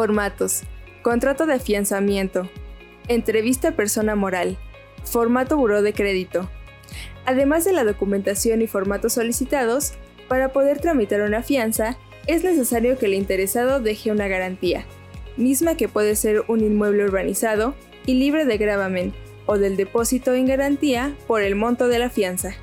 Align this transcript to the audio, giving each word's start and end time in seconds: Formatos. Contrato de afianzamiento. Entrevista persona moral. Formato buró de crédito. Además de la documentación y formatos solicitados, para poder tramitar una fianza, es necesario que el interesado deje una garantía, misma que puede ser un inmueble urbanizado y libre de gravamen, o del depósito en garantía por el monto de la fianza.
Formatos. 0.00 0.62
Contrato 1.02 1.44
de 1.44 1.52
afianzamiento. 1.52 2.48
Entrevista 3.08 3.72
persona 3.72 4.16
moral. 4.16 4.56
Formato 5.04 5.58
buró 5.58 5.82
de 5.82 5.92
crédito. 5.92 6.48
Además 7.26 7.66
de 7.66 7.74
la 7.74 7.84
documentación 7.84 8.62
y 8.62 8.66
formatos 8.66 9.12
solicitados, 9.12 9.92
para 10.26 10.54
poder 10.54 10.80
tramitar 10.80 11.20
una 11.20 11.42
fianza, 11.42 11.98
es 12.26 12.42
necesario 12.42 12.96
que 12.96 13.04
el 13.04 13.12
interesado 13.12 13.78
deje 13.78 14.10
una 14.10 14.26
garantía, 14.26 14.86
misma 15.36 15.74
que 15.74 15.86
puede 15.86 16.16
ser 16.16 16.44
un 16.48 16.60
inmueble 16.60 17.04
urbanizado 17.04 17.74
y 18.06 18.14
libre 18.14 18.46
de 18.46 18.56
gravamen, 18.56 19.12
o 19.44 19.58
del 19.58 19.76
depósito 19.76 20.32
en 20.32 20.46
garantía 20.46 21.14
por 21.26 21.42
el 21.42 21.56
monto 21.56 21.88
de 21.88 21.98
la 21.98 22.08
fianza. 22.08 22.54